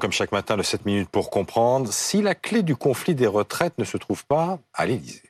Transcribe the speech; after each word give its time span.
Comme 0.00 0.12
chaque 0.12 0.30
matin, 0.30 0.54
le 0.54 0.62
7 0.62 0.86
minutes 0.86 1.08
pour 1.08 1.28
comprendre 1.28 1.92
si 1.92 2.22
la 2.22 2.36
clé 2.36 2.62
du 2.62 2.76
conflit 2.76 3.16
des 3.16 3.26
retraites 3.26 3.76
ne 3.78 3.84
se 3.84 3.96
trouve 3.96 4.24
pas 4.24 4.60
à 4.72 4.86
l'Élysée. 4.86 5.27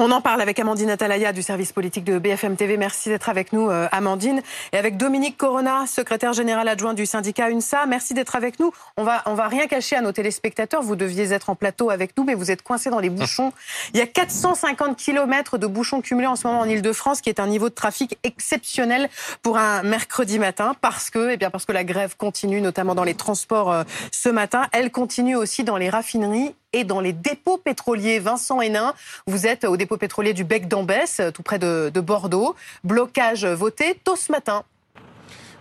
On 0.00 0.12
en 0.12 0.20
parle 0.20 0.40
avec 0.40 0.60
Amandine 0.60 0.90
Atalaya 0.90 1.32
du 1.32 1.42
service 1.42 1.72
politique 1.72 2.04
de 2.04 2.20
BFM 2.20 2.54
TV. 2.54 2.76
Merci 2.76 3.08
d'être 3.08 3.28
avec 3.28 3.52
nous, 3.52 3.68
euh, 3.68 3.88
Amandine. 3.90 4.42
Et 4.72 4.76
avec 4.76 4.96
Dominique 4.96 5.36
Corona, 5.36 5.88
secrétaire 5.88 6.32
général 6.32 6.68
adjoint 6.68 6.94
du 6.94 7.04
syndicat 7.04 7.50
UNSA. 7.50 7.84
Merci 7.86 8.14
d'être 8.14 8.36
avec 8.36 8.60
nous. 8.60 8.70
On 8.96 9.02
va, 9.02 9.24
on 9.26 9.34
va 9.34 9.48
rien 9.48 9.66
cacher 9.66 9.96
à 9.96 10.00
nos 10.00 10.12
téléspectateurs. 10.12 10.82
Vous 10.82 10.94
deviez 10.94 11.32
être 11.32 11.50
en 11.50 11.56
plateau 11.56 11.90
avec 11.90 12.16
nous, 12.16 12.22
mais 12.22 12.34
vous 12.34 12.52
êtes 12.52 12.62
coincé 12.62 12.90
dans 12.90 13.00
les 13.00 13.10
bouchons. 13.10 13.52
Il 13.92 13.98
y 13.98 14.00
a 14.00 14.06
450 14.06 14.96
km 14.96 15.58
de 15.58 15.66
bouchons 15.66 16.00
cumulés 16.00 16.28
en 16.28 16.36
ce 16.36 16.46
moment 16.46 16.60
en 16.60 16.68
Ile-de-France, 16.68 17.20
qui 17.20 17.28
est 17.28 17.40
un 17.40 17.48
niveau 17.48 17.68
de 17.68 17.74
trafic 17.74 18.18
exceptionnel 18.22 19.10
pour 19.42 19.58
un 19.58 19.82
mercredi 19.82 20.38
matin, 20.38 20.76
parce 20.80 21.10
que, 21.10 21.30
eh 21.30 21.36
bien, 21.36 21.50
parce 21.50 21.64
que 21.64 21.72
la 21.72 21.82
grève 21.82 22.16
continue, 22.16 22.60
notamment 22.60 22.94
dans 22.94 23.02
les 23.02 23.14
transports 23.14 23.72
euh, 23.72 23.82
ce 24.12 24.28
matin. 24.28 24.68
Elle 24.70 24.92
continue 24.92 25.34
aussi 25.34 25.64
dans 25.64 25.76
les 25.76 25.90
raffineries 25.90 26.54
et 26.72 26.84
dans 26.84 27.00
les 27.00 27.12
dépôts 27.12 27.58
pétroliers. 27.58 28.18
Vincent 28.18 28.60
Hénin, 28.60 28.94
vous 29.26 29.46
êtes 29.46 29.64
au 29.64 29.76
dépôt 29.76 29.96
pétrolier 29.96 30.34
du 30.34 30.44
Bec 30.44 30.68
d'Ambès, 30.68 31.20
tout 31.34 31.42
près 31.42 31.58
de, 31.58 31.90
de 31.92 32.00
Bordeaux. 32.00 32.54
Blocage 32.84 33.44
voté 33.44 33.98
tôt 34.04 34.16
ce 34.16 34.32
matin. 34.32 34.64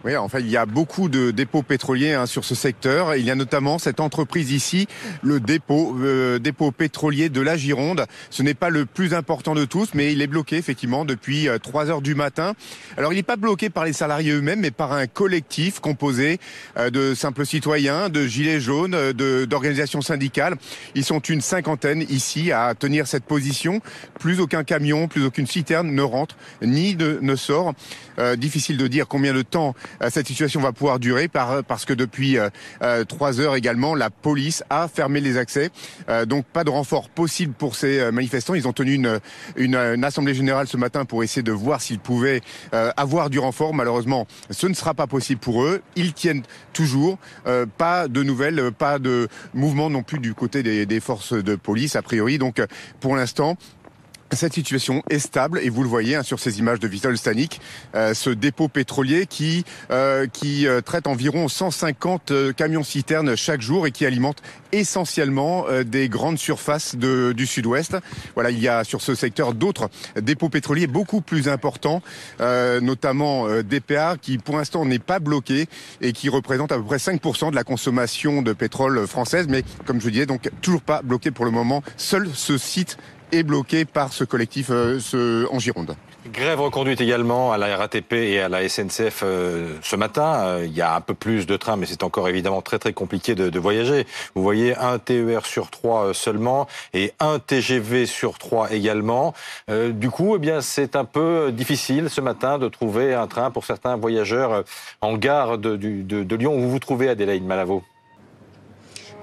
Oui, 0.07 0.15
en 0.15 0.29
fait, 0.29 0.39
il 0.39 0.49
y 0.49 0.55
a 0.55 0.65
beaucoup 0.65 1.09
de 1.09 1.31
dépôts 1.31 1.63
pétroliers 1.63 2.13
hein, 2.13 2.27
sur 2.27 2.45
ce 2.45 2.55
secteur. 2.55 3.17
Il 3.17 3.25
y 3.25 3.29
a 3.29 3.35
notamment 3.35 3.77
cette 3.77 3.99
entreprise 3.99 4.53
ici, 4.53 4.87
le 5.21 5.41
dépôt, 5.41 5.97
euh, 5.99 6.39
dépôt 6.39 6.71
pétrolier 6.71 7.27
de 7.27 7.41
la 7.41 7.57
Gironde. 7.57 8.05
Ce 8.29 8.41
n'est 8.41 8.53
pas 8.53 8.69
le 8.69 8.85
plus 8.85 9.13
important 9.13 9.53
de 9.53 9.65
tous, 9.65 9.89
mais 9.93 10.13
il 10.13 10.21
est 10.21 10.27
bloqué 10.27 10.55
effectivement 10.55 11.03
depuis 11.03 11.49
3 11.61 11.87
euh, 11.87 11.89
heures 11.89 12.01
du 12.01 12.15
matin. 12.15 12.53
Alors, 12.95 13.11
il 13.11 13.17
n'est 13.17 13.23
pas 13.23 13.35
bloqué 13.35 13.69
par 13.69 13.83
les 13.83 13.91
salariés 13.91 14.31
eux-mêmes, 14.31 14.61
mais 14.61 14.71
par 14.71 14.93
un 14.93 15.07
collectif 15.07 15.81
composé 15.81 16.39
euh, 16.77 16.89
de 16.89 17.13
simples 17.13 17.45
citoyens, 17.45 18.07
de 18.07 18.25
gilets 18.25 18.61
jaunes, 18.61 19.11
d'organisations 19.11 19.99
syndicales. 19.99 20.55
Ils 20.95 21.03
sont 21.03 21.19
une 21.19 21.41
cinquantaine 21.41 22.05
ici 22.07 22.53
à 22.53 22.75
tenir 22.75 23.07
cette 23.07 23.25
position. 23.25 23.81
Plus 24.21 24.39
aucun 24.39 24.63
camion, 24.63 25.09
plus 25.09 25.25
aucune 25.25 25.47
citerne 25.47 25.91
ne 25.91 26.01
rentre 26.01 26.37
ni 26.61 26.95
ne 26.95 27.35
sort. 27.35 27.73
difficile 28.37 28.77
de 28.77 28.87
dire 28.87 29.09
combien 29.09 29.33
de 29.33 29.41
temps 29.41 29.75
euh, 29.96 29.96
cette 30.09 30.27
situation 30.27 30.61
va 30.61 30.71
pouvoir 30.71 30.99
durer 30.99 31.27
par, 31.27 31.63
parce 31.63 31.85
que 31.85 31.93
depuis 31.93 32.37
euh, 32.37 32.49
euh, 32.81 33.03
trois 33.03 33.39
heures 33.39 33.55
également, 33.55 33.95
la 33.95 34.09
police 34.09 34.63
a 34.69 34.87
fermé 34.87 35.19
les 35.21 35.37
accès. 35.37 35.69
donc 36.25 36.45
pas 36.45 36.63
de 36.63 36.69
renfort 36.69 37.09
possible 37.09 37.53
pour 37.53 37.75
ces 37.75 38.11
manifestants. 38.11 38.53
Ils 38.53 38.67
ont 38.67 38.73
tenu 38.73 38.93
une, 38.93 39.19
une, 39.55 40.03
assemblée 40.03 40.33
générale 40.33 40.67
ce 40.67 40.77
matin 40.77 41.05
pour 41.05 41.23
essayer 41.23 41.43
de 41.43 41.51
voir 41.51 41.81
s'ils 41.81 41.99
pouvaient 41.99 42.41
avoir 42.71 43.29
du 43.29 43.39
renfort. 43.39 43.73
Malheureusement, 43.73 44.27
ce 44.49 44.67
ne 44.67 44.73
sera 44.73 44.93
pas 44.93 45.07
possible 45.07 45.39
pour 45.39 45.63
eux. 45.63 45.81
Ils 45.95 46.13
tiennent 46.13 46.43
toujours. 46.73 47.17
pas 47.77 48.07
de 48.07 48.23
nouvelles, 48.23 48.71
pas 48.71 48.99
de 48.99 49.27
mouvement 49.53 49.89
non 49.89 50.03
plus 50.03 50.19
du 50.19 50.33
côté 50.33 50.63
des 50.63 50.99
forces 50.99 51.33
de 51.33 51.55
police 51.55 51.95
a 51.95 52.01
priori. 52.01 52.37
Donc 52.37 52.61
pour 52.99 53.15
l'instant, 53.15 53.57
cette 54.33 54.53
situation 54.53 55.03
est 55.09 55.19
stable 55.19 55.59
et 55.63 55.69
vous 55.69 55.83
le 55.83 55.89
voyez 55.89 56.15
hein, 56.15 56.23
sur 56.23 56.39
ces 56.39 56.59
images 56.59 56.79
de 56.79 56.87
Vitol 56.87 57.17
Stanik, 57.17 57.61
euh, 57.95 58.13
ce 58.13 58.29
dépôt 58.29 58.67
pétrolier 58.67 59.25
qui 59.25 59.63
euh, 59.89 60.27
qui 60.27 60.67
euh, 60.67 60.81
traite 60.81 61.07
environ 61.07 61.47
150 61.47 62.53
camions 62.55 62.83
citernes 62.83 63.35
chaque 63.35 63.61
jour 63.61 63.87
et 63.87 63.91
qui 63.91 64.05
alimente 64.05 64.41
essentiellement 64.73 65.65
des 65.85 66.09
grandes 66.09 66.37
surfaces 66.37 66.95
du 66.95 67.47
sud-ouest. 67.47 67.95
Voilà, 68.35 68.51
il 68.51 68.59
y 68.59 68.67
a 68.67 68.83
sur 68.83 69.01
ce 69.01 69.15
secteur 69.15 69.53
d'autres 69.53 69.89
dépôts 70.19 70.49
pétroliers 70.49 70.87
beaucoup 70.87 71.21
plus 71.21 71.47
importants, 71.47 72.01
notamment 72.39 73.47
DPA 73.61 74.17
qui 74.21 74.37
pour 74.37 74.57
l'instant 74.57 74.85
n'est 74.85 74.99
pas 74.99 75.19
bloqué 75.19 75.67
et 76.01 76.11
qui 76.11 76.27
représente 76.27 76.73
à 76.73 76.75
peu 76.77 76.83
près 76.83 76.97
5% 76.97 77.51
de 77.51 77.55
la 77.55 77.63
consommation 77.63 78.41
de 78.41 78.51
pétrole 78.51 79.07
française, 79.07 79.47
mais 79.49 79.63
comme 79.85 80.01
je 80.01 80.09
disais 80.09 80.25
donc 80.25 80.49
toujours 80.61 80.81
pas 80.81 81.01
bloqué 81.01 81.31
pour 81.31 81.45
le 81.45 81.51
moment. 81.51 81.81
Seul 81.95 82.27
ce 82.33 82.57
site 82.57 82.97
est 83.31 83.43
bloqué 83.43 83.85
par 83.85 84.13
ce 84.13 84.23
collectif 84.23 84.67
euh, 84.69 84.99
ce, 84.99 85.47
en 85.51 85.59
Gironde. 85.59 85.95
Grève 86.33 86.59
reconduite 86.59 86.99
également 86.99 87.53
à 87.53 87.57
la 87.57 87.77
RATP 87.77 88.13
et 88.13 88.41
à 88.41 88.49
la 88.49 88.67
SNCF 88.67 89.21
euh, 89.23 89.77
ce 89.81 89.95
matin. 89.95 90.41
Euh, 90.41 90.65
il 90.65 90.73
y 90.73 90.81
a 90.81 90.95
un 90.95 91.01
peu 91.01 91.13
plus 91.13 91.47
de 91.47 91.55
trains, 91.55 91.77
mais 91.77 91.85
c'est 91.85 92.03
encore 92.03 92.27
évidemment 92.27 92.61
très 92.61 92.79
très 92.79 92.91
compliqué 92.91 93.33
de, 93.33 93.49
de, 93.49 93.59
voyager. 93.59 94.05
Vous 94.35 94.43
voyez 94.43 94.75
un 94.75 94.99
TER 94.99 95.45
sur 95.45 95.69
trois 95.69 96.13
seulement 96.13 96.67
et 96.93 97.13
un 97.19 97.39
TGV 97.39 98.05
sur 98.05 98.37
trois 98.37 98.73
également. 98.73 99.33
du 99.69 100.09
coup, 100.09 100.35
eh 100.35 100.39
bien, 100.39 100.59
c'est 100.61 100.95
un 100.95 101.05
peu 101.05 101.51
difficile 101.51 102.09
ce 102.09 102.19
matin 102.19 102.57
de 102.57 102.67
trouver 102.67 103.13
un 103.13 103.27
train 103.27 103.51
pour 103.51 103.65
certains 103.65 103.95
voyageurs 103.95 104.63
en 105.01 105.17
gare 105.17 105.57
de, 105.57 105.75
de, 105.75 106.23
de 106.23 106.35
Lyon 106.35 106.55
où 106.55 106.61
vous 106.61 106.71
vous 106.71 106.79
trouvez, 106.79 107.09
Adélaïde 107.09 107.45
Malavo? 107.45 107.83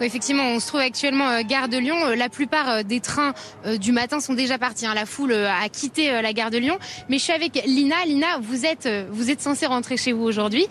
Oui, 0.01 0.07
effectivement, 0.07 0.43
on 0.43 0.59
se 0.59 0.67
trouve 0.67 0.81
actuellement 0.81 1.31
euh, 1.31 1.43
gare 1.43 1.69
de 1.69 1.79
Lyon. 1.79 1.95
Euh, 2.05 2.17
la 2.17 2.29
plupart 2.29 2.69
euh, 2.69 2.83
des 2.83 2.99
trains 2.99 3.33
du 3.79 3.93
matin 3.93 4.19
sont 4.19 4.35
déjà 4.35 4.59
partis. 4.59 4.87
Hein. 4.87 4.95
La 4.95 5.07
foule 5.07 5.33
a 5.33 5.69
quitté 5.69 6.11
la 6.21 6.33
gare 6.33 6.51
de 6.51 6.59
Lyon. 6.59 6.79
Mais 7.09 7.19
je 7.19 7.25
suis 7.25 7.33
avec 7.33 7.63
Lina. 7.65 8.05
Lina, 8.07 8.39
vous 8.41 8.67
êtes 8.67 8.89
vous 9.11 9.31
êtes 9.31 9.41
censée 9.41 9.67
rentrer 9.67 9.97
chez 9.97 10.13
vous 10.13 10.25
aujourd'hui. 10.25 10.67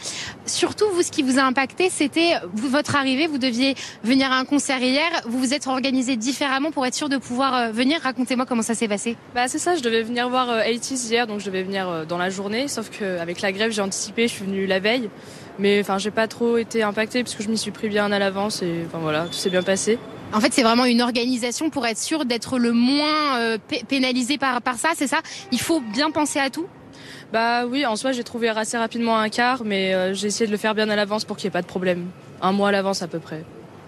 Surtout, 0.45 0.85
vous, 0.93 1.01
ce 1.01 1.11
qui 1.11 1.23
vous 1.23 1.39
a 1.39 1.43
impacté, 1.43 1.89
c'était 1.89 2.33
votre 2.53 2.95
arrivée. 2.95 3.27
Vous 3.27 3.37
deviez 3.37 3.75
venir 4.03 4.31
à 4.31 4.37
un 4.37 4.45
concert 4.45 4.81
hier. 4.81 5.09
Vous 5.25 5.39
vous 5.39 5.53
êtes 5.53 5.67
organisé 5.67 6.15
différemment 6.15 6.71
pour 6.71 6.85
être 6.85 6.95
sûr 6.95 7.09
de 7.09 7.17
pouvoir 7.17 7.71
venir. 7.71 8.01
Racontez-moi 8.01 8.45
comment 8.45 8.61
ça 8.61 8.75
s'est 8.75 8.87
passé. 8.87 9.15
Bah 9.33 9.47
c'est 9.47 9.59
ça. 9.59 9.75
Je 9.75 9.81
devais 9.81 10.03
venir 10.03 10.29
voir 10.29 10.47
80 10.47 10.95
hier, 11.09 11.27
donc 11.27 11.39
je 11.39 11.45
devais 11.45 11.63
venir 11.63 12.05
dans 12.07 12.17
la 12.17 12.29
journée. 12.29 12.67
Sauf 12.67 12.89
qu'avec 12.89 13.41
la 13.41 13.51
grève, 13.51 13.71
j'ai 13.71 13.81
anticipé. 13.81 14.27
Je 14.27 14.33
suis 14.33 14.45
venue 14.45 14.65
la 14.65 14.79
veille. 14.79 15.09
Mais 15.59 15.79
enfin, 15.81 15.97
j'ai 15.97 16.11
pas 16.11 16.27
trop 16.27 16.57
été 16.57 16.83
impactée 16.83 17.23
parce 17.23 17.35
que 17.35 17.43
je 17.43 17.49
m'y 17.49 17.57
suis 17.57 17.71
pris 17.71 17.89
bien 17.89 18.11
à 18.11 18.19
l'avance 18.19 18.61
et 18.61 18.83
enfin 18.87 18.97
voilà, 18.99 19.25
tout 19.25 19.33
s'est 19.33 19.49
bien 19.49 19.63
passé. 19.63 19.99
En 20.33 20.39
fait, 20.39 20.51
c'est 20.51 20.63
vraiment 20.63 20.85
une 20.85 21.01
organisation 21.01 21.69
pour 21.69 21.85
être 21.85 21.99
sûr 21.99 22.25
d'être 22.25 22.57
le 22.57 22.71
moins 22.71 23.37
euh, 23.37 23.57
pénalisé 23.87 24.39
par, 24.39 24.63
par 24.63 24.75
ça, 24.77 24.89
c'est 24.95 25.07
ça? 25.07 25.19
Il 25.51 25.59
faut 25.59 25.79
bien 25.79 26.09
penser 26.09 26.39
à 26.39 26.49
tout? 26.49 26.65
Bah 27.31 27.65
oui, 27.67 27.85
en 27.85 27.95
soi, 27.95 28.13
j'ai 28.13 28.23
trouvé 28.23 28.49
assez 28.49 28.77
rapidement 28.77 29.17
un 29.17 29.29
quart, 29.29 29.63
mais 29.63 29.93
euh, 29.93 30.13
j'ai 30.13 30.27
essayé 30.27 30.47
de 30.47 30.51
le 30.51 30.57
faire 30.57 30.73
bien 30.73 30.89
à 30.89 30.95
l'avance 30.95 31.23
pour 31.23 31.37
qu'il 31.37 31.47
n'y 31.47 31.49
ait 31.49 31.59
pas 31.59 31.61
de 31.61 31.67
problème. 31.67 32.07
Un 32.41 32.51
mois 32.51 32.69
à 32.69 32.71
l'avance 32.71 33.03
à 33.03 33.07
peu 33.07 33.19
près. 33.19 33.43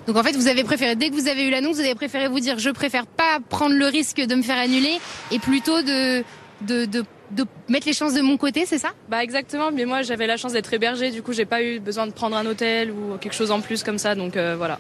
Donc 0.06 0.18
en 0.18 0.24
fait, 0.24 0.36
vous 0.36 0.48
avez 0.48 0.64
préféré, 0.64 0.96
dès 0.96 1.10
que 1.10 1.16
vous 1.16 1.28
avez 1.28 1.48
eu 1.48 1.50
l'annonce, 1.50 1.78
vous 1.78 1.82
avez 1.82 1.96
préféré 1.96 2.28
vous 2.28 2.40
dire 2.40 2.60
je 2.60 2.70
préfère 2.70 3.08
pas 3.08 3.40
prendre 3.50 3.76
le 3.76 3.88
risque 3.88 4.22
de 4.22 4.36
me 4.36 4.44
faire 4.44 4.60
annuler 4.60 5.00
et 5.32 5.40
plutôt 5.40 5.82
de, 5.82 6.24
de, 6.62 6.86
de 6.86 7.04
de 7.32 7.46
mettre 7.68 7.88
les 7.88 7.94
chances 7.94 8.14
de 8.14 8.22
mon 8.22 8.38
côté, 8.38 8.66
c'est 8.66 8.78
ça? 8.78 8.90
Bah 9.10 9.24
exactement, 9.24 9.72
mais 9.72 9.86
moi 9.86 10.02
j'avais 10.02 10.28
la 10.28 10.38
chance 10.38 10.54
d'être 10.54 10.74
hébergée, 10.74 11.12
du 11.12 11.22
coup 11.22 11.34
j'ai 11.34 11.46
pas 11.46 11.64
eu 11.64 11.80
besoin 11.80 12.08
de 12.08 12.12
prendre 12.12 12.36
un 12.38 12.46
hôtel 12.46 12.92
ou 12.92 13.18
quelque 13.18 13.34
chose 13.34 13.52
en 13.52 13.62
plus 13.62 13.84
comme 13.84 13.98
ça, 13.98 14.16
donc 14.16 14.38
euh, 14.38 14.56
voilà. 14.58 14.80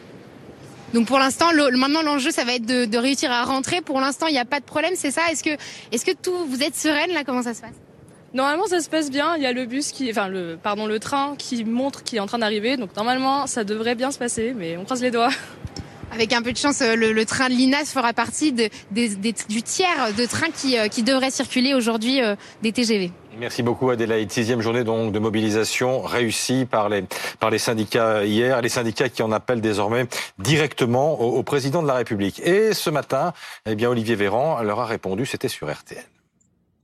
Donc 0.94 1.08
pour 1.08 1.20
l'instant, 1.20 1.48
maintenant 1.74 2.04
l'enjeu 2.04 2.32
ça 2.32 2.44
va 2.46 2.54
être 2.54 2.66
de, 2.66 2.98
réussir 2.98 3.32
à 3.32 3.44
rentrer. 3.44 3.82
Pour 3.82 4.00
l'instant, 4.00 4.28
il 4.28 4.34
n'y 4.34 4.40
a 4.40 4.46
pas 4.46 4.60
de 4.60 4.66
problème, 4.66 4.94
c'est 4.96 5.12
ça? 5.12 5.22
Est-ce 5.32 5.44
que, 5.44 5.58
est-ce 5.92 6.06
que 6.06 6.12
tout, 6.12 6.46
vous 6.48 6.64
êtes 6.64 6.76
sereine 6.76 7.12
là? 7.12 7.24
Comment 7.26 7.44
ça 7.44 7.54
se 7.54 7.62
passe? 7.62 7.74
Normalement, 8.34 8.66
ça 8.68 8.82
se 8.82 8.90
passe 8.90 9.10
bien. 9.10 9.36
Il 9.38 9.44
y 9.44 9.46
a 9.46 9.54
le 9.54 9.66
bus 9.66 9.92
qui, 9.92 10.10
enfin 10.10 10.28
le, 10.28 10.58
pardon, 10.62 10.88
le 10.88 11.00
train 11.00 11.36
qui 11.38 11.64
montre 11.64 12.04
qu'il 12.04 12.18
est 12.18 12.22
en 12.22 12.28
train 12.28 12.40
d'arriver. 12.40 12.78
Donc 12.78 12.96
normalement, 12.96 13.48
ça 13.48 13.64
devrait 13.64 13.96
bien 13.96 14.12
se 14.12 14.18
passer, 14.18 14.54
mais 14.56 14.78
on 14.78 14.84
croise 14.84 15.02
les 15.02 15.12
doigts. 15.12 15.32
Avec 16.16 16.32
un 16.32 16.42
peu 16.42 16.54
de 16.54 16.58
chance, 16.58 16.82
euh, 16.82 16.96
le, 16.96 17.26
train 17.26 17.50
de 17.50 17.56
l'INAS 17.56 17.92
fera 17.92 18.14
partie 18.14 18.54
de, 18.54 18.70
du 18.94 19.64
tiers 19.64 20.14
de 20.18 20.26
trains 20.26 20.50
qui, 20.50 20.78
euh, 20.78 20.88
qui 20.88 21.04
devraient 21.04 21.30
circuler 21.30 21.74
aujourd'hui 21.74 22.22
euh, 22.22 22.38
des 22.64 22.72
TGV. 22.72 23.12
Merci 23.38 23.64
beaucoup 23.64 23.90
Adélaïde. 23.90 24.32
Sixième 24.32 24.62
journée 24.62 24.86
donc 24.86 25.12
de 25.12 25.20
mobilisation 25.20 26.00
réussie 26.00 26.66
par 26.72 26.88
les, 26.88 27.04
par 27.42 27.50
les 27.50 27.58
syndicats 27.58 28.24
hier, 28.24 28.62
les 28.62 28.70
syndicats 28.70 29.10
qui 29.10 29.24
en 29.24 29.34
appellent 29.34 29.60
désormais 29.60 30.08
directement 30.40 31.20
au, 31.20 31.44
président 31.44 31.84
de 31.84 31.88
la 31.88 31.96
République. 31.96 32.40
Et 32.46 32.74
ce 32.74 32.90
matin, 32.90 33.34
eh 33.66 33.76
bien 33.76 33.90
Olivier 33.90 34.16
Véran 34.16 34.64
leur 34.64 34.80
a 34.80 34.86
répondu, 34.86 35.26
c'était 35.26 35.50
sur 35.50 35.70
RTN. 35.70 35.98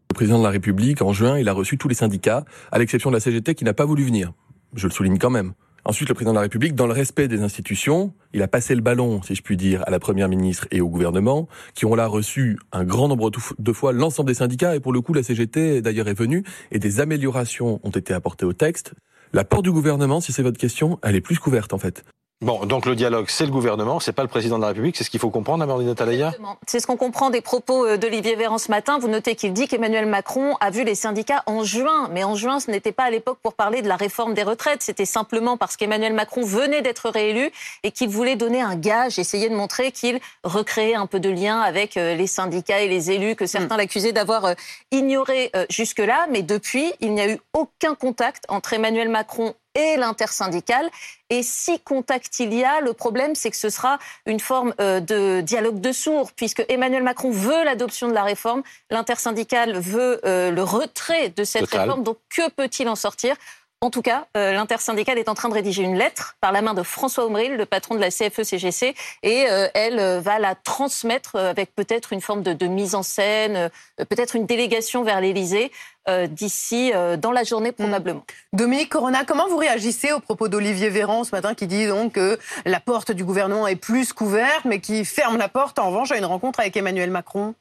Le 0.10 0.14
président 0.14 0.40
de 0.40 0.44
la 0.44 0.50
République, 0.50 1.02
en 1.02 1.14
juin, 1.14 1.40
il 1.40 1.48
a 1.48 1.54
reçu 1.54 1.78
tous 1.78 1.88
les 1.88 1.96
syndicats, 1.96 2.44
à 2.70 2.80
l'exception 2.80 3.12
de 3.12 3.16
la 3.16 3.22
CGT 3.22 3.56
qui 3.56 3.64
n'a 3.64 3.74
pas 3.74 3.86
voulu 3.86 4.04
venir. 4.04 4.34
Je 4.76 4.88
le 4.88 4.92
souligne 4.92 5.18
quand 5.18 5.30
même. 5.30 5.54
Ensuite, 5.84 6.10
le 6.10 6.14
président 6.14 6.32
de 6.32 6.36
la 6.36 6.42
République, 6.42 6.76
dans 6.76 6.86
le 6.86 6.94
respect 6.94 7.28
des 7.28 7.42
institutions, 7.42 8.14
il 8.34 8.42
a 8.44 8.48
passé 8.48 8.76
le 8.76 8.82
ballon, 8.82 9.22
si 9.24 9.34
je 9.34 9.42
puis 9.42 9.58
dire, 9.58 9.84
à 9.88 9.90
la 9.90 10.00
première 10.00 10.30
ministre 10.30 10.68
et 10.70 10.80
au 10.80 10.88
gouvernement, 10.90 11.48
qui 11.74 11.86
ont 11.86 11.96
là 11.96 12.06
reçu 12.06 12.60
un 12.72 12.84
grand 12.84 13.08
nombre 13.08 13.32
de 13.58 13.74
fois 13.74 13.92
l'ensemble 13.92 14.28
des 14.28 14.36
syndicats, 14.36 14.76
et 14.76 14.80
pour 14.80 14.94
le 14.94 15.02
coup, 15.02 15.14
la 15.14 15.24
CGT 15.24 15.82
d'ailleurs 15.82 16.08
est 16.08 16.18
venue, 16.18 16.44
et 16.72 16.78
des 16.78 17.00
améliorations 17.00 17.80
ont 17.84 17.90
été 17.90 18.14
apportées 18.14 18.46
au 18.46 18.54
texte. 18.54 18.94
La 19.34 19.44
porte 19.44 19.64
du 19.64 19.72
gouvernement, 19.72 20.22
si 20.22 20.32
c'est 20.32 20.44
votre 20.44 20.60
question, 20.60 21.00
elle 21.02 21.16
est 21.16 21.22
plus 21.22 21.40
couverte 21.40 21.74
en 21.74 21.80
fait. 21.80 22.04
Bon, 22.42 22.66
donc 22.66 22.88
le 22.88 22.96
dialogue, 22.96 23.28
c'est 23.30 23.46
le 23.46 23.52
gouvernement, 23.52 24.00
c'est 24.00 24.14
pas 24.14 24.24
le 24.24 24.28
président 24.28 24.56
de 24.58 24.64
la 24.64 24.70
République, 24.70 24.98
c'est 24.98 25.04
ce 25.04 25.12
qu'il 25.12 25.20
faut 25.20 25.30
comprendre, 25.30 25.64
Amandine 25.64 25.90
Atalaya 25.90 26.34
C'est 26.66 26.80
ce 26.80 26.88
qu'on 26.88 26.98
comprend 26.98 27.30
des 27.30 27.42
propos 27.42 27.86
euh, 27.86 27.98
d'Olivier 27.98 28.36
Véran 28.36 28.58
ce 28.58 28.72
matin. 28.72 28.98
Vous 28.98 29.08
notez 29.08 29.36
qu'il 29.36 29.54
dit 29.54 29.68
qu'Emmanuel 29.68 30.08
Macron 30.08 30.56
a 30.60 30.72
vu 30.72 30.84
les 30.84 30.96
syndicats 30.96 31.44
en 31.46 31.64
juin, 31.64 32.10
mais 32.12 32.24
en 32.24 32.34
juin, 32.34 32.60
ce 32.60 32.72
n'était 32.72 32.94
pas 32.94 33.04
à 33.04 33.10
l'époque 33.12 33.38
pour 33.44 33.54
parler 33.54 33.84
de 33.84 33.88
la 33.88 33.96
réforme 33.96 34.34
des 34.34 34.42
retraites, 34.42 34.82
c'était 34.82 35.06
simplement 35.06 35.56
parce 35.56 35.78
qu'Emmanuel 35.78 36.14
Macron 36.14 36.44
venait 36.44 36.82
d'être 36.82 37.12
réélu 37.12 37.52
et 37.84 37.92
qu'il 37.92 38.10
voulait 38.10 38.36
donner 38.36 38.60
un 38.60 38.76
gage, 38.76 39.20
essayer 39.20 39.48
de 39.48 39.56
montrer 39.56 39.92
qu'il 39.92 40.20
recréait 40.44 40.96
un 40.96 41.06
peu 41.06 41.20
de 41.20 41.30
lien 41.30 41.60
avec 41.60 41.96
euh, 41.96 42.16
les 42.16 42.26
syndicats 42.26 42.82
et 42.82 42.88
les 42.88 43.12
élus 43.12 43.36
que 43.36 43.46
certains 43.46 43.76
mm. 43.76 43.78
l'accusaient 43.78 44.14
d'avoir 44.14 44.46
euh, 44.46 44.54
ignoré 44.90 45.52
jusque-là. 45.70 46.26
Mais 46.32 46.42
depuis, 46.42 46.92
il 47.02 47.14
n'y 47.14 47.22
a 47.22 47.30
eu 47.30 47.38
aucun 47.54 47.94
contact 47.94 48.46
entre 48.50 48.74
Emmanuel 48.74 49.10
Macron 49.10 49.54
et 49.76 49.98
l'intersyndicale. 49.98 50.90
Et 51.30 51.44
si 51.44 51.80
contact 51.80 52.40
il 52.40 52.54
y 52.54 52.64
a, 52.64 52.82
le 52.82 52.94
problème, 52.94 53.36
c'est 53.36 53.52
que 53.52 53.58
ce 53.58 53.70
sera 53.70 54.00
une 54.26 54.40
forme 54.40 54.74
euh, 54.82 55.00
de 55.00 55.42
dialogue 55.42 55.80
de 55.80 55.92
sourds, 55.92 56.32
puisque 56.34 56.66
Emmanuel 56.68 57.04
Macron 57.04 57.32
veut 57.32 57.64
l'adoption 57.64 58.08
de 58.08 58.14
la 58.14 58.24
réforme, 58.24 58.64
l'intersyndicale 58.90 59.78
veut 59.78 60.20
euh, 60.26 60.52
le 60.52 60.64
retrait 60.64 61.30
de 61.30 61.44
cette 61.44 61.70
réforme. 61.70 62.04
Donc, 62.04 62.18
que 62.30 62.50
peut-il 62.50 62.90
en 62.90 62.96
sortir? 62.96 63.36
En 63.82 63.90
tout 63.90 64.02
cas, 64.02 64.28
euh, 64.38 64.54
l'intersyndicale 64.54 65.18
est 65.18 65.30
en 65.30 65.34
train 65.34 65.50
de 65.50 65.54
rédiger 65.54 65.84
une 65.84 65.98
lettre 65.98 66.36
par 66.40 66.52
la 66.52 66.62
main 66.62 66.74
de 66.74 66.84
François 66.84 67.26
Omril, 67.26 67.56
le 67.56 67.66
patron 67.66 67.96
de 67.96 68.00
la 68.00 68.10
CFE-CGC, 68.10 68.96
et 69.24 69.46
elle 69.74 70.20
va 70.20 70.40
la 70.40 70.56
transmettre 70.56 71.36
avec 71.36 71.76
peut-être 71.76 72.14
une 72.14 72.22
forme 72.22 72.44
de, 72.44 72.54
de, 72.54 72.68
mise 72.68 72.96
en 72.96 73.04
scène, 73.04 73.70
peut-être 73.98 74.36
une 74.36 74.46
délégation 74.46 75.04
vers 75.04 75.20
l'Élysée 75.20 75.72
euh, 76.10 76.26
d'ici 76.26 76.92
euh, 76.96 77.16
dans 77.16 77.32
la 77.32 77.44
journée 77.44 77.72
probablement. 77.72 78.22
Hmm. 78.54 78.58
Dominique 78.58 78.90
Corona, 78.90 79.24
comment 79.24 79.48
vous 79.48 79.58
réagissez 79.58 80.12
au 80.12 80.20
propos 80.20 80.48
d'Olivier 80.48 80.90
Véran 80.90 81.24
ce 81.24 81.30
matin 81.30 81.54
qui 81.54 81.68
dit 81.68 81.86
donc 81.86 82.14
que 82.14 82.40
la 82.66 82.80
porte 82.80 83.12
du 83.12 83.24
gouvernement 83.24 83.68
est 83.68 83.76
plus 83.76 84.12
couverte 84.12 84.66
mais 84.66 84.80
qui 84.80 85.06
ferme 85.06 85.38
la 85.38 85.48
porte 85.48 85.78
en 85.78 85.90
revanche 85.90 86.12
à 86.12 86.18
une 86.18 86.26
rencontre 86.26 86.60
avec 86.60 86.76
Emmanuel 86.76 87.12
Macron? 87.12 87.54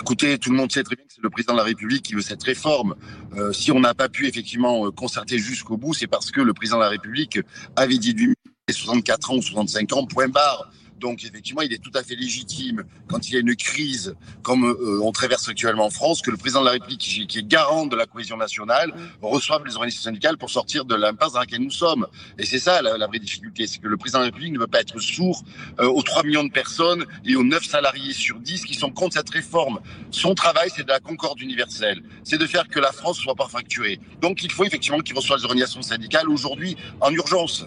Écoutez, 0.00 0.38
tout 0.38 0.50
le 0.50 0.56
monde 0.56 0.72
sait 0.72 0.82
très 0.82 0.96
bien 0.96 1.04
que 1.04 1.12
c'est 1.12 1.22
le 1.22 1.30
président 1.30 1.52
de 1.52 1.58
la 1.58 1.64
République 1.64 2.02
qui 2.02 2.14
veut 2.14 2.22
cette 2.22 2.42
réforme. 2.42 2.94
Euh, 3.36 3.52
si 3.52 3.70
on 3.70 3.80
n'a 3.80 3.94
pas 3.94 4.08
pu 4.08 4.26
effectivement 4.26 4.90
concerter 4.90 5.38
jusqu'au 5.38 5.76
bout, 5.76 5.94
c'est 5.94 6.06
parce 6.06 6.30
que 6.30 6.40
le 6.40 6.54
président 6.54 6.78
de 6.78 6.82
la 6.82 6.88
République 6.88 7.38
avait 7.76 7.98
dit 7.98 8.12
lui 8.12 8.34
64 8.70 9.30
ans 9.30 9.36
ou 9.36 9.42
65 9.42 9.92
ans, 9.92 10.06
point 10.06 10.28
barre. 10.28 10.70
Donc 11.00 11.24
effectivement, 11.24 11.62
il 11.62 11.72
est 11.72 11.82
tout 11.82 11.90
à 11.94 12.02
fait 12.02 12.14
légitime 12.14 12.84
quand 13.08 13.28
il 13.28 13.34
y 13.34 13.36
a 13.36 13.40
une 13.40 13.56
crise 13.56 14.14
comme 14.42 14.64
euh, 14.64 15.00
on 15.02 15.12
traverse 15.12 15.48
actuellement 15.48 15.86
en 15.86 15.90
France, 15.90 16.20
que 16.20 16.30
le 16.30 16.36
président 16.36 16.60
de 16.60 16.66
la 16.66 16.72
République, 16.72 17.00
qui, 17.00 17.38
est 17.38 17.46
garant 17.46 17.86
de 17.86 17.96
la 17.96 18.06
cohésion 18.06 18.36
nationale, 18.36 18.92
reçoive 19.22 19.64
les 19.64 19.74
organisations 19.74 20.04
syndicales 20.04 20.36
pour 20.36 20.50
sortir 20.50 20.84
de 20.84 20.94
l'impasse 20.94 21.32
dans 21.32 21.40
laquelle 21.40 21.62
nous 21.62 21.70
sommes. 21.70 22.06
Et 22.38 22.44
c'est 22.44 22.58
ça 22.58 22.82
la, 22.82 23.06
vraie 23.06 23.18
difficulté, 23.18 23.66
c'est 23.66 23.78
que 23.78 23.88
le 23.88 23.96
président 23.96 24.18
de 24.18 24.24
la 24.24 24.26
République 24.26 24.52
ne 24.52 24.58
peut 24.58 24.66
pas 24.66 24.80
être 24.80 25.00
sourd 25.00 25.42
euh, 25.80 25.86
aux 25.86 26.02
3 26.02 26.22
millions 26.24 26.44
de 26.44 26.52
personnes 26.52 27.06
et 27.24 27.34
aux 27.34 27.44
9 27.44 27.64
salariés 27.64 28.12
sur 28.12 28.38
10 28.38 28.64
qui 28.64 28.74
sont 28.74 28.90
contre 28.90 29.14
cette 29.14 29.30
réforme. 29.30 29.80
Son 30.10 30.34
travail, 30.34 30.68
c'est 30.74 30.84
de 30.84 30.88
la 30.88 31.00
concorde 31.00 31.40
universelle. 31.40 32.02
C'est 32.24 32.38
de 32.38 32.46
faire 32.46 32.68
que 32.68 32.78
la 32.78 32.92
France 32.92 33.18
soit 33.18 33.34
pas 33.34 33.48
fracturée. 33.48 34.00
Donc 34.20 34.42
il 34.42 34.52
faut 34.52 34.64
effectivement 34.64 35.00
qu'il 35.00 35.16
reçoive 35.16 35.38
les 35.38 35.44
organisations 35.44 35.82
syndicales 35.82 36.28
aujourd'hui 36.28 36.76
en 37.00 37.10
urgence. 37.10 37.66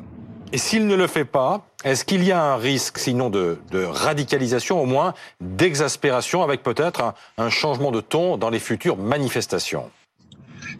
Et 0.53 0.59
s'il 0.59 0.85
ne 0.85 0.93
le 0.93 1.07
fait 1.07 1.25
pas, 1.25 1.61
est-ce 1.83 2.05
qu'il 2.05 2.23
y 2.23 2.31
a 2.31 2.39
un 2.39 2.57
risque, 2.57 2.99
sinon 2.99 3.31
de, 3.31 3.57
radicalisation, 3.73 4.79
au 4.79 4.85
moins 4.85 5.15
d'exaspération, 5.41 6.43
avec 6.43 6.61
peut-être 6.61 7.15
un 7.39 7.49
changement 7.49 7.89
de 7.89 8.01
ton 8.01 8.37
dans 8.37 8.51
les 8.51 8.59
futures 8.59 8.97
manifestations? 8.97 9.89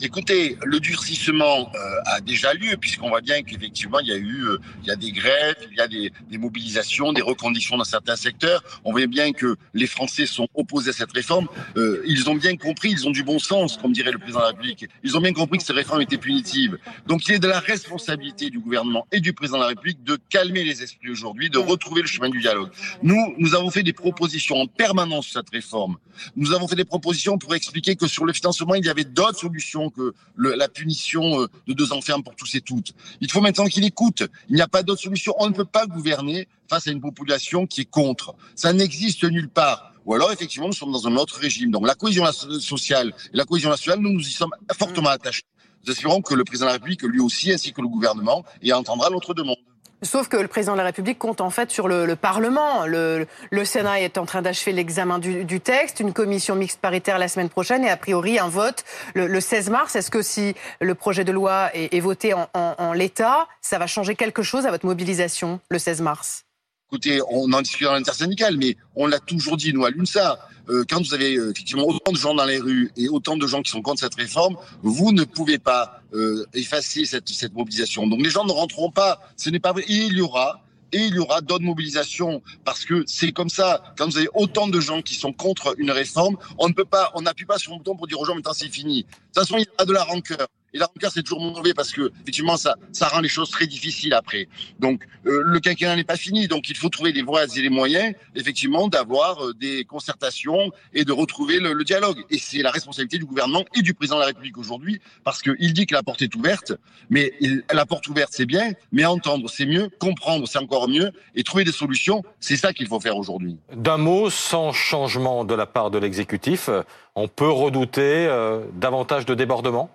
Écoutez, 0.02 0.58
le 0.64 0.80
durcissement 0.80 1.72
euh, 1.76 1.96
a 2.06 2.22
déjà 2.22 2.54
lieu, 2.54 2.78
puisqu'on 2.78 3.10
voit 3.10 3.22
bien 3.22 3.42
qu'effectivement, 3.44 4.00
il 4.00 4.08
y 4.08 4.12
a 4.12 4.18
eu 4.18 4.44
euh, 4.46 4.58
il 4.82 4.88
y 4.88 4.92
a 4.92 4.96
des 4.96 5.12
grèves, 5.12 5.56
il 5.72 5.78
y 5.78 5.82
a 5.82 5.88
des, 5.88 6.12
des, 6.30 6.38
mobilisations, 6.38 7.14
des 7.14 7.22
reconditions 7.22 7.78
dans 7.78 7.84
certains 7.84 8.16
secteurs. 8.16 8.64
On 8.84 8.92
voit 8.92 9.08
bien 9.08 9.32
que 9.32 9.56
les 9.74 9.88
Français 9.88 10.26
sont 10.26 10.48
opposés 10.54 10.90
à 10.90 10.94
cette 10.94 11.12
réforme. 11.12 11.48
Euh, 11.78 12.04
ils 12.06 12.30
ont 12.30 12.36
bien 12.36 12.56
compris, 12.58 12.92
ils 12.92 13.08
ont 13.08 13.12
du 13.12 13.24
bon 13.24 13.40
sens, 13.40 13.78
comme 13.78 13.94
dirait 13.94 14.12
le 14.12 14.18
président 14.18 14.40
de 14.40 14.44
la 14.44 14.50
République. 14.50 14.88
Ils 15.04 15.18
ont 15.18 15.22
bien 15.22 15.34
compris 15.34 15.58
que 15.58 15.64
cette 15.64 15.76
réforme 15.76 16.02
était 16.02 16.18
punitive. 16.18 16.78
Donc 17.08 17.28
il 17.28 17.36
est 17.36 17.40
de 17.40 17.48
la 17.48 17.60
responsabilité 17.60 18.50
du 18.50 18.60
gouvernement 18.60 19.08
et 19.12 19.20
du 19.20 19.34
président 19.34 19.58
de 19.58 19.64
la 19.64 19.70
République 19.70 20.04
de 20.04 20.18
calmer 20.30 20.64
les 20.64 20.82
esprits 20.84 21.10
aujourd'hui, 21.10 21.50
de 21.50 21.60
retrouver 21.60 22.02
le 22.02 22.08
chemin 22.08 22.30
du 22.30 22.40
dialogue. 22.40 22.70
Nous, 23.02 23.36
nous 23.38 23.56
avons 23.56 23.70
fait 23.70 23.84
des 23.84 23.94
propositions 23.94 24.58
en 24.58 24.68
permanence 24.68 25.28
sur 25.28 25.40
cette 25.40 25.50
réforme. 25.50 25.98
Nous 26.36 26.54
avons 26.54 26.68
fait 26.68 26.76
des 26.76 26.86
propositions 26.86 27.38
pour 27.38 27.56
expliquer 27.56 27.96
que 27.96 28.08
sur 28.08 28.26
le 28.26 28.34
financement, 28.34 28.76
il 28.76 28.86
y 28.86 28.90
avait 28.90 29.04
d'autres 29.04 29.40
solutions 29.40 29.83
que 29.90 30.14
la 30.38 30.68
punition 30.68 31.42
euh, 31.42 31.48
de 31.68 31.74
deux 31.74 31.94
enfants 31.94 32.22
pour 32.22 32.36
tous 32.36 32.56
et 32.56 32.62
toutes. 32.62 32.94
Il 33.22 33.32
faut 33.32 33.42
maintenant 33.42 33.66
qu'il 33.66 33.84
écoute. 33.86 34.24
Il 34.50 34.56
n'y 34.56 34.62
a 34.62 34.68
pas 34.68 34.84
d'autre 34.84 35.02
solution. 35.02 35.34
On 35.40 35.48
ne 35.48 35.54
peut 35.54 35.66
pas 35.66 35.86
gouverner 35.86 36.48
face 36.70 36.88
à 36.88 36.92
une 36.92 37.02
population 37.02 37.68
qui 37.68 37.82
est 37.82 37.90
contre. 37.90 38.36
Ça 38.56 38.74
n'existe 38.74 39.24
nulle 39.24 39.50
part. 39.50 39.94
Ou 40.06 40.14
alors, 40.16 40.32
effectivement, 40.32 40.68
nous 40.68 40.74
sommes 40.74 40.92
dans 40.92 41.08
un 41.08 41.16
autre 41.16 41.38
régime. 41.40 41.72
Donc, 41.72 41.88
la 41.88 41.96
cohésion 41.96 42.30
sociale 42.60 43.14
et 43.34 43.38
la 43.38 43.46
cohésion 43.46 43.70
nationale, 43.70 44.00
nous 44.00 44.12
nous 44.12 44.28
y 44.28 44.32
sommes 44.32 44.52
fortement 44.78 45.10
attachés. 45.10 45.44
Nous 45.86 45.92
espérons 45.92 46.22
que 46.22 46.34
le 46.34 46.44
président 46.44 46.66
de 46.66 46.70
la 46.70 46.74
République, 46.74 47.04
lui 47.04 47.20
aussi, 47.20 47.52
ainsi 47.52 47.74
que 47.74 47.82
le 47.82 47.88
gouvernement, 47.88 48.44
y 48.62 48.72
entendra 48.74 49.10
notre 49.10 49.34
demande. 49.34 49.58
Sauf 50.04 50.28
que 50.28 50.36
le 50.36 50.50
président 50.50 50.74
de 50.74 50.78
la 50.78 50.84
République 50.84 51.18
compte 51.18 51.40
en 51.40 51.50
fait 51.50 51.72
sur 51.72 51.88
le, 51.88 52.16
Parlement. 52.16 52.86
Le, 52.86 53.26
Sénat 53.64 54.02
est 54.02 54.18
en 54.18 54.26
train 54.26 54.42
d'achever 54.42 54.74
l'examen 54.74 55.18
du, 55.18 55.60
texte, 55.62 56.00
une 56.00 56.14
commission 56.14 56.56
mixte 56.56 56.80
paritaire 56.80 57.18
la 57.18 57.28
semaine 57.28 57.50
prochaine 57.50 57.84
et 57.86 57.90
a 57.90 57.98
priori 57.98 58.38
un 58.38 58.50
vote 58.50 58.84
le, 59.14 59.40
16 59.40 59.70
mars. 59.70 59.96
Est-ce 59.96 60.12
que 60.12 60.22
si 60.22 60.56
le 60.82 60.96
projet 60.96 61.24
de 61.24 61.32
loi 61.32 61.70
est, 61.74 62.00
voté 62.00 62.34
en 62.34 62.94
l'état, 62.94 63.48
ça 63.62 63.78
va 63.80 63.88
changer 63.88 64.16
quelque 64.16 64.44
chose 64.44 64.66
à 64.66 64.72
votre 64.72 64.86
mobilisation 64.86 65.60
le 65.70 65.80
16 65.80 66.02
mars? 66.02 66.46
Écoutez, 66.94 67.22
on 67.28 67.52
en 67.54 67.62
discute 67.64 67.88
dans 67.88 67.94
l'intersyndicale, 67.94 68.56
mais 68.56 68.78
on 68.96 69.08
l'a 69.08 69.20
toujours 69.20 69.58
dit, 69.58 69.74
nous, 69.74 69.84
à 69.84 69.90
l'UNSA, 69.90 70.38
euh, 70.70 70.84
quand 70.88 71.02
vous 71.02 71.16
avez 71.16 71.38
euh, 71.38 71.50
effectivement 71.50 71.88
autant 71.88 72.12
de 72.12 72.18
gens 72.18 72.36
dans 72.36 72.46
les 72.46 72.60
rues 72.60 72.92
et 72.96 73.10
autant 73.10 73.36
de 73.36 73.48
gens 73.48 73.64
qui 73.64 73.72
sont 73.72 73.82
contre 73.82 74.02
cette 74.02 74.14
réforme, 74.14 74.58
vous 74.84 75.12
ne 75.12 75.24
pouvez 75.24 75.58
pas 75.58 76.04
euh, 76.14 76.46
effacer 76.54 77.06
cette, 77.06 77.54
mobilisation. 77.56 78.06
Donc 78.06 78.22
les 78.22 78.30
gens 78.30 78.46
ne 78.46 78.52
rentreront 78.52 78.92
pas, 78.92 79.20
ce 79.38 79.50
n'est 79.50 79.60
pas 79.60 79.72
vrai. 79.72 79.82
Et 79.88 80.04
il 80.06 80.14
y 80.14 80.22
aura 80.22 80.62
et 80.92 81.00
il 81.00 81.16
y 81.16 81.18
aura 81.18 81.42
d'autres 81.42 81.64
mobilisations 81.64 82.44
parce 82.64 82.86
que 82.86 83.04
c'est 83.08 83.32
comme 83.32 83.50
ça. 83.50 83.96
Quand 83.98 84.06
vous 84.06 84.20
avez 84.20 84.30
autant 84.36 84.68
de 84.68 84.80
gens 84.80 85.02
qui 85.02 85.16
sont 85.16 85.34
contre 85.34 85.74
une 85.80 85.90
réforme, 85.90 86.38
on 86.60 86.68
ne 86.68 86.74
peut 86.74 86.86
pas, 86.86 87.12
on 87.16 87.24
n'appuie 87.24 87.46
pas 87.46 87.58
sur 87.58 87.72
le 87.72 87.80
bouton 87.80 87.96
pour 87.96 88.06
dire 88.06 88.20
aux 88.20 88.26
gens 88.26 88.36
maintenant 88.36 88.54
c'est 88.54 88.70
fini. 88.70 89.02
De 89.02 89.08
toute 89.08 89.34
façon, 89.34 89.58
il 89.58 89.64
y 89.64 89.82
a 89.82 89.86
de 89.86 89.94
la 89.94 90.04
rancœur. 90.04 90.48
Et 90.74 90.80
la 90.80 90.88
rancœur, 90.88 91.12
c'est 91.12 91.24
toujours 91.24 91.42
mauvais 91.42 91.74
parce 91.74 91.92
que, 91.92 92.12
effectivement, 92.22 92.58
ça, 92.58 92.76
ça 92.92 93.08
rend 93.08 93.20
les 93.20 93.30
choses 93.30 93.50
très 93.50 93.68
difficiles 93.68 94.14
après. 94.14 94.48
Donc, 94.80 95.04
euh, 95.26 95.42
le 95.46 95.60
quinquennat 95.60 95.96
n'est 95.96 96.04
pas 96.04 96.18
fini. 96.18 96.48
Donc, 96.48 96.70
il 96.70 96.78
faut 96.78 96.90
trouver 96.90 97.12
les 97.12 97.22
voies 97.22 97.46
et 97.46 97.62
les 97.62 97.70
moyens, 97.70 98.16
effectivement, 98.36 98.88
d'avoir 98.88 99.44
euh, 99.44 99.54
des 99.54 99.86
concertations 99.86 100.72
et 100.94 101.06
de 101.06 101.12
retrouver 101.12 101.60
le, 101.60 101.74
le 101.74 101.84
dialogue. 101.84 102.24
Et 102.30 102.38
c'est 102.40 102.62
la 102.62 102.72
responsabilité 102.72 103.18
du 103.18 103.26
gouvernement 103.26 103.64
et 103.76 103.82
du 103.82 103.94
président 103.94 104.16
de 104.16 104.22
la 104.22 104.28
République 104.28 104.58
aujourd'hui 104.58 105.00
parce 105.24 105.42
qu'il 105.42 105.74
dit 105.74 105.86
que 105.86 105.94
la 105.94 106.04
porte 106.04 106.22
est 106.22 106.34
ouverte. 106.36 106.74
Mais 107.10 107.34
la 107.72 107.86
porte 107.86 108.08
ouverte, 108.08 108.32
c'est 108.34 108.46
bien, 108.46 108.72
mais 108.92 109.06
entendre, 109.06 109.50
c'est 109.50 109.66
mieux. 109.66 109.90
Comprendre, 110.00 110.48
c'est 110.48 110.60
encore 110.60 110.88
mieux. 110.88 111.12
Et 111.36 111.44
trouver 111.44 111.64
des 111.64 111.72
solutions, 111.72 112.24
c'est 112.40 112.58
ça 112.58 112.74
qu'il 112.74 112.88
faut 112.88 113.00
faire 113.00 113.18
aujourd'hui. 113.18 113.58
D'un 113.76 113.98
mot, 113.98 114.30
sans 114.30 114.72
changement 114.72 115.46
de 115.46 115.54
la 115.54 115.66
part 115.66 115.92
de 115.92 115.98
l'exécutif, 115.98 116.70
on 117.16 117.28
peut 117.28 117.50
redouter 117.50 118.28
euh, 118.28 118.66
davantage 118.74 119.26
de 119.26 119.36
débordements? 119.36 119.90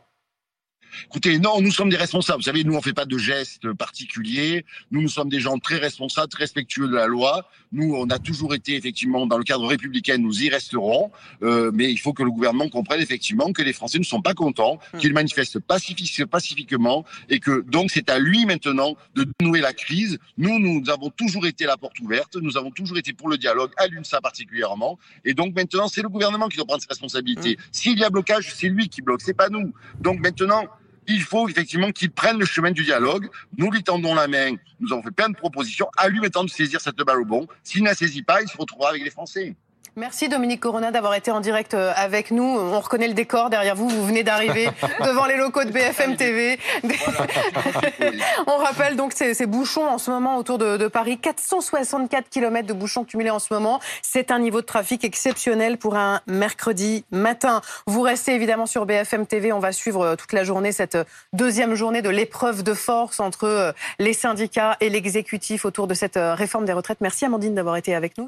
Écoutez, 1.06 1.38
non, 1.38 1.60
nous 1.60 1.70
sommes 1.70 1.88
des 1.88 1.96
responsables. 1.96 2.38
Vous 2.38 2.44
savez, 2.44 2.64
nous, 2.64 2.74
on 2.74 2.82
fait 2.82 2.92
pas 2.92 3.04
de 3.04 3.18
gestes 3.18 3.72
particuliers. 3.72 4.64
Nous, 4.90 5.02
nous 5.02 5.08
sommes 5.08 5.28
des 5.28 5.40
gens 5.40 5.58
très 5.58 5.76
responsables, 5.76 6.28
très 6.28 6.44
respectueux 6.44 6.88
de 6.88 6.94
la 6.94 7.06
loi. 7.06 7.48
Nous, 7.72 7.94
on 7.94 8.08
a 8.10 8.18
toujours 8.18 8.54
été, 8.54 8.76
effectivement, 8.76 9.26
dans 9.26 9.38
le 9.38 9.44
cadre 9.44 9.66
républicain, 9.66 10.18
nous 10.18 10.42
y 10.42 10.48
resterons. 10.48 11.10
Euh, 11.42 11.70
mais 11.74 11.90
il 11.90 11.98
faut 11.98 12.12
que 12.12 12.22
le 12.22 12.30
gouvernement 12.30 12.68
comprenne, 12.68 13.00
effectivement, 13.00 13.52
que 13.52 13.62
les 13.62 13.72
Français 13.72 13.98
ne 13.98 14.04
sont 14.04 14.22
pas 14.22 14.34
contents, 14.34 14.78
hum. 14.94 15.00
qu'ils 15.00 15.12
manifestent 15.12 15.58
pacifiquement 15.60 17.04
et 17.28 17.40
que, 17.40 17.62
donc, 17.62 17.90
c'est 17.90 18.10
à 18.10 18.18
lui, 18.18 18.46
maintenant, 18.46 18.96
de 19.14 19.26
nouer 19.40 19.60
la 19.60 19.72
crise. 19.72 20.18
Nous, 20.36 20.58
nous 20.58 20.90
avons 20.90 21.10
toujours 21.10 21.46
été 21.46 21.64
la 21.64 21.76
porte 21.76 21.98
ouverte. 22.00 22.36
Nous 22.36 22.56
avons 22.56 22.70
toujours 22.70 22.98
été 22.98 23.12
pour 23.12 23.28
le 23.28 23.38
dialogue, 23.38 23.70
à 23.76 23.86
l'UNSA 23.86 24.20
particulièrement. 24.20 24.98
Et 25.24 25.34
donc, 25.34 25.54
maintenant, 25.54 25.88
c'est 25.88 26.02
le 26.02 26.08
gouvernement 26.08 26.48
qui 26.48 26.56
doit 26.56 26.66
prendre 26.66 26.82
ses 26.82 26.88
responsabilités. 26.88 27.56
Hum. 27.58 27.64
S'il 27.72 27.98
y 27.98 28.04
a 28.04 28.10
blocage, 28.10 28.52
c'est 28.54 28.68
lui 28.68 28.88
qui 28.88 29.02
bloque, 29.02 29.20
c'est 29.22 29.34
pas 29.34 29.48
nous. 29.48 29.72
Donc, 30.00 30.20
maintenant, 30.20 30.64
il 31.08 31.22
faut 31.22 31.48
effectivement 31.48 31.90
qu'il 31.90 32.10
prenne 32.10 32.38
le 32.38 32.44
chemin 32.44 32.70
du 32.70 32.84
dialogue. 32.84 33.28
Nous 33.56 33.70
lui 33.70 33.82
tendons 33.82 34.14
la 34.14 34.28
main. 34.28 34.54
Nous 34.78 34.92
avons 34.92 35.02
fait 35.02 35.10
plein 35.10 35.30
de 35.30 35.36
propositions. 35.36 35.88
À 35.96 36.08
lui 36.08 36.20
maintenant 36.20 36.44
de 36.44 36.50
saisir 36.50 36.80
cette 36.80 36.96
balle 36.96 37.20
au 37.20 37.24
bon. 37.24 37.48
S'il 37.64 37.82
ne 37.82 37.88
la 37.88 37.94
saisit 37.94 38.22
pas, 38.22 38.42
il 38.42 38.48
se 38.48 38.56
retrouvera 38.56 38.90
avec 38.90 39.02
les 39.02 39.10
Français. 39.10 39.56
Merci 39.98 40.28
Dominique 40.28 40.60
Corona 40.60 40.92
d'avoir 40.92 41.14
été 41.14 41.32
en 41.32 41.40
direct 41.40 41.74
euh, 41.74 41.92
avec 41.96 42.30
nous. 42.30 42.44
On 42.44 42.78
reconnaît 42.78 43.08
le 43.08 43.14
décor 43.14 43.50
derrière 43.50 43.74
vous. 43.74 43.88
Vous 43.88 44.06
venez 44.06 44.22
d'arriver 44.22 44.68
devant 45.04 45.26
les 45.26 45.36
locaux 45.36 45.64
de 45.64 45.72
BFM 45.72 46.14
TV. 46.14 46.56
On 48.46 48.58
rappelle 48.58 48.94
donc 48.94 49.12
ces, 49.12 49.34
ces, 49.34 49.46
bouchons 49.46 49.88
en 49.88 49.98
ce 49.98 50.12
moment 50.12 50.36
autour 50.36 50.56
de, 50.56 50.76
de, 50.76 50.86
Paris. 50.86 51.18
464 51.18 52.28
km 52.28 52.64
de 52.64 52.72
bouchons 52.74 53.04
cumulés 53.04 53.30
en 53.30 53.40
ce 53.40 53.52
moment. 53.52 53.80
C'est 54.00 54.30
un 54.30 54.38
niveau 54.38 54.60
de 54.60 54.66
trafic 54.66 55.04
exceptionnel 55.04 55.78
pour 55.78 55.96
un 55.96 56.20
mercredi 56.28 57.04
matin. 57.10 57.60
Vous 57.88 58.02
restez 58.02 58.36
évidemment 58.36 58.66
sur 58.66 58.86
BFM 58.86 59.26
TV. 59.26 59.52
On 59.52 59.58
va 59.58 59.72
suivre 59.72 60.02
euh, 60.02 60.14
toute 60.14 60.32
la 60.32 60.44
journée 60.44 60.70
cette 60.70 60.96
deuxième 61.32 61.74
journée 61.74 62.02
de 62.02 62.10
l'épreuve 62.10 62.62
de 62.62 62.74
force 62.74 63.18
entre 63.18 63.48
euh, 63.48 63.72
les 63.98 64.12
syndicats 64.12 64.76
et 64.80 64.90
l'exécutif 64.90 65.64
autour 65.64 65.88
de 65.88 65.94
cette 65.94 66.16
réforme 66.16 66.66
des 66.66 66.72
retraites. 66.72 67.00
Merci 67.00 67.24
Amandine 67.24 67.56
d'avoir 67.56 67.76
été 67.76 67.96
avec 67.96 68.16
nous. 68.16 68.26